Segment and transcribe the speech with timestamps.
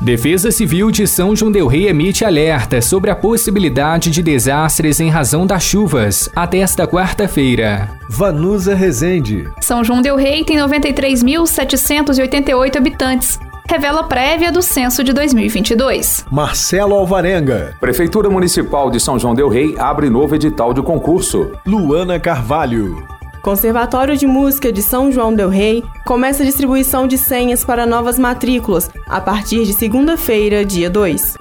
[0.00, 5.10] Defesa Civil de São João del Rei emite alerta sobre a possibilidade de desastres em
[5.10, 7.90] razão das chuvas até esta quarta-feira.
[8.08, 9.46] Vanusa Rezende.
[9.60, 13.38] São João del Rei tem 93.788 habitantes.
[13.68, 16.24] Revela prévia do censo de 2022.
[16.30, 17.76] Marcelo Alvarenga.
[17.78, 21.52] Prefeitura Municipal de São João del Rei abre novo edital de concurso.
[21.66, 23.06] Luana Carvalho.
[23.42, 28.18] Conservatório de Música de São João del Rei começa a distribuição de senhas para novas
[28.18, 31.38] matrículas a partir de segunda-feira, dia 2.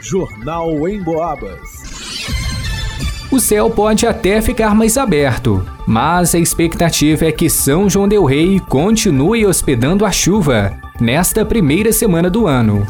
[0.00, 1.60] Jornal em Boabas.
[3.30, 8.24] O céu pode até ficar mais aberto, mas a expectativa é que São João del
[8.24, 12.86] Rei continue hospedando a chuva nesta primeira semana do ano.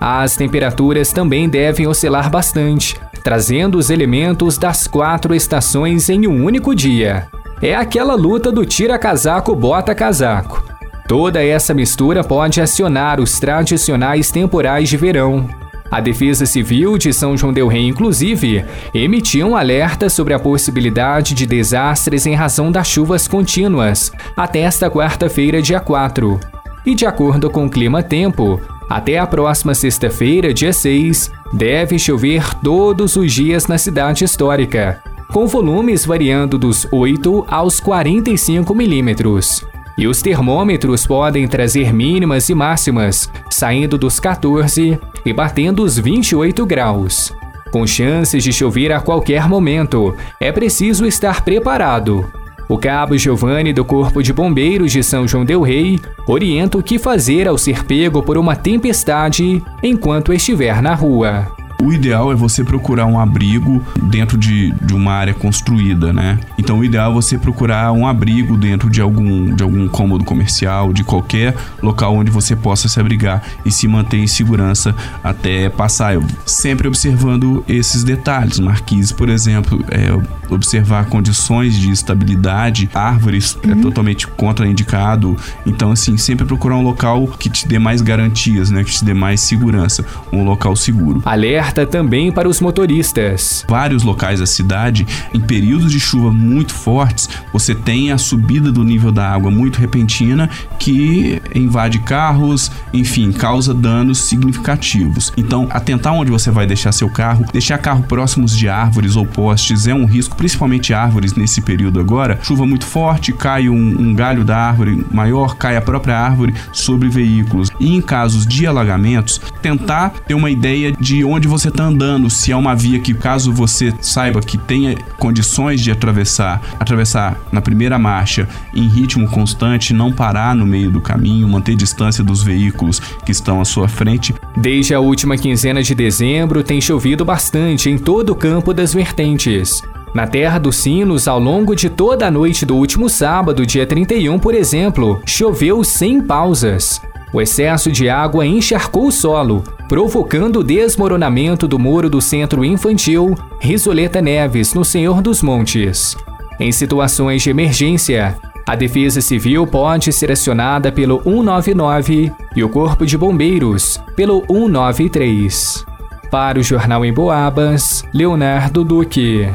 [0.00, 6.74] As temperaturas também devem oscilar bastante, trazendo os elementos das quatro estações em um único
[6.74, 7.28] dia
[7.60, 10.64] é aquela luta do tira-casaco bota-casaco.
[11.08, 15.48] Toda essa mistura pode acionar os tradicionais temporais de verão.
[15.88, 21.32] A Defesa Civil de São João del Rei, inclusive, emitiu um alerta sobre a possibilidade
[21.32, 26.40] de desastres em razão das chuvas contínuas até esta quarta-feira, dia 4.
[26.84, 28.60] E de acordo com o Clima Tempo,
[28.90, 35.00] até a próxima sexta-feira, dia 6, deve chover todos os dias na cidade histórica,
[35.32, 39.64] com volumes variando dos 8 aos 45 milímetros.
[39.98, 46.66] E os termômetros podem trazer mínimas e máximas, saindo dos 14 e batendo os 28
[46.66, 47.32] graus.
[47.72, 52.30] Com chances de chover a qualquer momento, é preciso estar preparado.
[52.68, 56.98] O cabo Giovanni do Corpo de Bombeiros de São João del Rei orienta o que
[56.98, 61.55] fazer ao ser pego por uma tempestade enquanto estiver na rua.
[61.82, 66.38] O ideal é você procurar um abrigo dentro de, de uma área construída, né?
[66.58, 70.92] Então o ideal é você procurar um abrigo dentro de algum, de algum cômodo comercial,
[70.92, 76.14] de qualquer local onde você possa se abrigar e se manter em segurança até passar.
[76.14, 78.58] Eu, sempre observando esses detalhes.
[78.58, 80.16] Marquise, por exemplo, é,
[80.50, 83.78] observar condições de estabilidade, árvores é uhum.
[83.78, 85.36] é totalmente contraindicado.
[85.64, 88.82] Então, assim, sempre procurar um local que te dê mais garantias, né?
[88.84, 90.04] Que te dê mais segurança.
[90.32, 91.22] Um local seguro.
[91.24, 93.64] Alerta alerta também para os motoristas.
[93.68, 98.84] Vários locais da cidade, em períodos de chuva muito fortes, você tem a subida do
[98.84, 100.48] nível da água muito repentina
[100.78, 105.32] que invade carros, enfim, causa danos significativos.
[105.36, 109.86] Então, atentar onde você vai deixar seu carro, deixar carro próximos de árvores ou postes
[109.86, 112.38] é um risco, principalmente árvores nesse período agora.
[112.42, 117.08] Chuva muito forte, cai um, um galho da árvore maior, cai a própria árvore sobre
[117.08, 117.70] veículos.
[117.80, 122.52] E em casos de alagamentos, tentar ter uma ideia de onde você está andando, se
[122.52, 127.98] é uma via que, caso você saiba que tenha condições de atravessar, atravessar na primeira
[127.98, 133.32] marcha em ritmo constante, não parar no meio do caminho, manter distância dos veículos que
[133.32, 134.34] estão à sua frente.
[134.56, 139.82] Desde a última quinzena de dezembro, tem chovido bastante em todo o campo das vertentes.
[140.16, 144.38] Na Terra dos Sinos, ao longo de toda a noite do último sábado, dia 31,
[144.38, 147.02] por exemplo, choveu sem pausas.
[147.34, 153.34] O excesso de água encharcou o solo, provocando o desmoronamento do muro do centro infantil
[153.60, 156.16] Risoleta Neves, no Senhor dos Montes.
[156.58, 163.04] Em situações de emergência, a Defesa Civil pode ser acionada pelo 199 e o Corpo
[163.04, 165.84] de Bombeiros pelo 193.
[166.30, 169.46] Para o Jornal em Boabas, Leonardo Duque.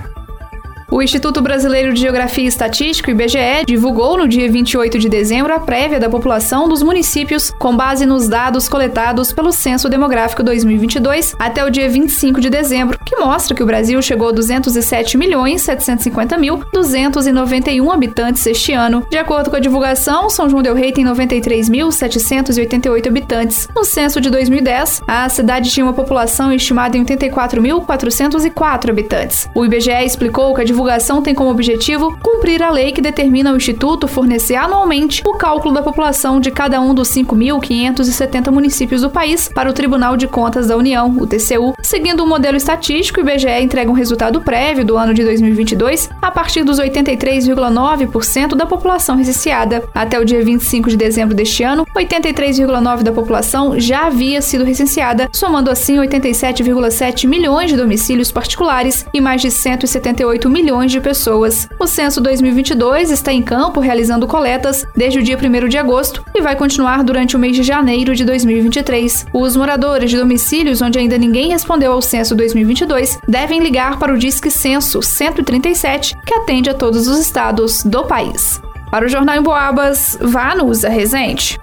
[0.92, 5.60] O Instituto Brasileiro de Geografia e Estatística, IBGE, divulgou no dia 28 de dezembro a
[5.60, 11.64] prévia da população dos municípios com base nos dados coletados pelo Censo Demográfico 2022 até
[11.64, 16.38] o dia 25 de dezembro, que mostra que o Brasil chegou a 207 milhões 750
[16.38, 19.08] mil 291 habitantes este ano.
[19.10, 23.70] De acordo com a divulgação, São João del Rei tem 93.788 habitantes.
[23.74, 29.50] No censo de 2010, a cidade tinha uma população estimada em 84.404 habitantes.
[29.56, 30.81] O IBGE explicou que a divulgação
[31.24, 35.84] tem como objetivo cumprir a lei que determina ao Instituto fornecer anualmente o cálculo da
[35.84, 40.76] população de cada um dos 5.570 municípios do país para o Tribunal de Contas da
[40.76, 44.98] União, o TCU, seguindo o um modelo estatístico e IBGE entregam um resultado prévio do
[44.98, 49.84] ano de 2022 a partir dos 83,9% da população recenseada.
[49.94, 55.30] Até o dia 25 de dezembro deste ano, 83,9% da população já havia sido recenseada,
[55.32, 61.68] somando assim 87,7 milhões de domicílios particulares e mais de 178 milhões de pessoas.
[61.78, 66.42] O censo 2022 está em campo realizando coletas desde o dia 1 de agosto e
[66.42, 69.28] vai continuar durante o mês de janeiro de 2023.
[69.34, 74.18] Os moradores de domicílios onde ainda ninguém respondeu ao censo 2022 devem ligar para o
[74.18, 78.62] Disque Censo 137, que atende a todos os estados do país.
[78.90, 81.60] Para o Jornal em Boabas, vá no Usa Resente.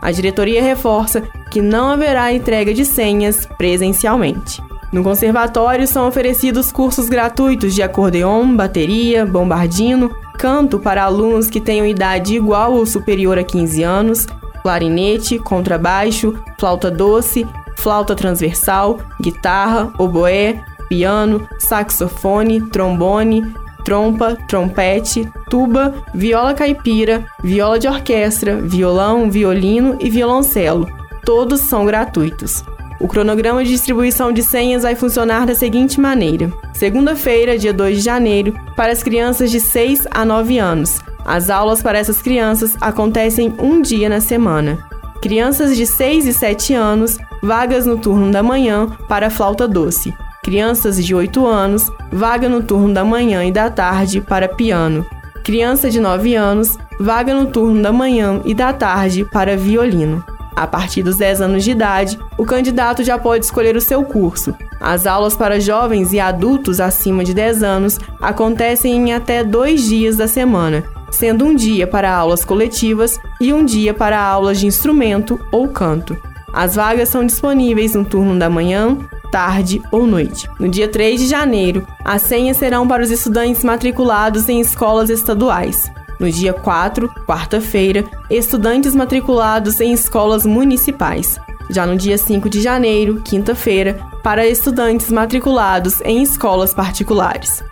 [0.01, 4.63] A diretoria reforça que não haverá entrega de senhas presencialmente.
[4.93, 11.85] No conservatório são oferecidos cursos gratuitos de acordeon, bateria, bombardino, canto para alunos que tenham
[11.85, 14.27] idade igual ou superior a 15 anos,
[14.63, 17.47] clarinete, contrabaixo, flauta doce,
[17.77, 23.55] flauta transversal, guitarra, oboé, piano, saxofone, trombone,
[23.89, 30.87] trompa, trompete, tuba, viola caipira, viola de orquestra, violão, violino e violoncelo.
[31.25, 32.63] Todos são gratuitos.
[33.01, 38.03] O cronograma de distribuição de senhas vai funcionar da seguinte maneira: segunda-feira, dia 2 de
[38.03, 41.01] janeiro, para as crianças de 6 a 9 anos.
[41.25, 44.79] As aulas para essas crianças acontecem um dia na semana.
[45.23, 50.13] Crianças de 6 e 7 anos, vagas no turno da manhã para flauta doce
[50.49, 55.05] crianças de 8 anos, vaga no turno da manhã e da tarde para piano.
[55.45, 60.25] Criança de 9 anos, vaga no turno da manhã e da tarde para violino.
[60.57, 64.55] A partir dos 10 anos de idade, o candidato já pode escolher o seu curso.
[64.81, 70.17] As aulas para jovens e adultos acima de 10 anos acontecem em até dois dias
[70.17, 75.39] da semana, sendo um dia para aulas coletivas e um dia para aulas de instrumento
[75.53, 76.17] ou canto.
[76.55, 78.97] As vagas são disponíveis no turno da manhã,
[79.31, 80.49] tarde ou noite.
[80.59, 85.91] No dia 3 de janeiro, as senhas serão para os estudantes matriculados em escolas estaduais.
[86.19, 91.39] No dia 4, quarta-feira, estudantes matriculados em escolas municipais.
[91.71, 97.63] Já no dia 5 de janeiro, quinta-feira, para estudantes matriculados em escolas particulares.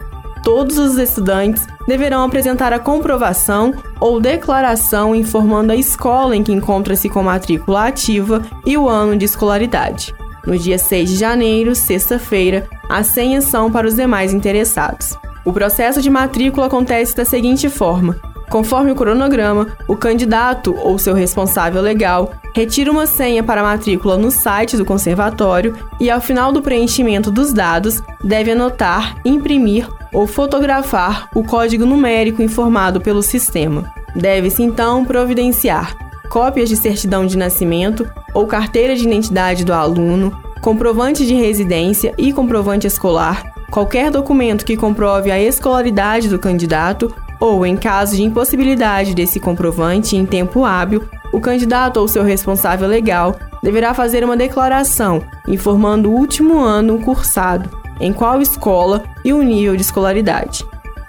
[0.45, 7.09] Todos os estudantes deverão apresentar a comprovação ou declaração informando a escola em que encontra-se
[7.09, 10.15] com matrícula ativa e o ano de escolaridade.
[10.47, 15.19] No dia 6 de janeiro, sexta-feira, as senhas são para os demais interessados.
[15.45, 18.17] O processo de matrícula acontece da seguinte forma:
[18.49, 24.17] Conforme o cronograma, o candidato ou seu responsável legal retira uma senha para a matrícula
[24.17, 30.27] no site do conservatório e, ao final do preenchimento dos dados, deve anotar, imprimir ou
[30.27, 33.93] fotografar o código numérico informado pelo sistema.
[34.15, 41.27] Deve-se então providenciar cópias de certidão de nascimento ou carteira de identidade do aluno, comprovante
[41.27, 47.77] de residência e comprovante escolar, qualquer documento que comprove a escolaridade do candidato ou, em
[47.77, 53.93] caso de impossibilidade desse comprovante em tempo hábil, o candidato ou seu responsável legal deverá
[53.93, 57.69] fazer uma declaração informando o último ano cursado,
[58.01, 60.65] em qual escola e o nível de escolaridade.